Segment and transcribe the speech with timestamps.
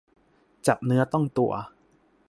[0.67, 1.51] จับเนื้อต้องตัว